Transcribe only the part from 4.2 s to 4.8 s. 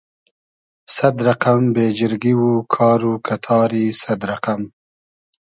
رئقئم